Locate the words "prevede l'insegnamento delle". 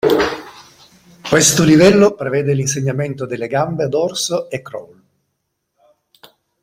2.15-3.45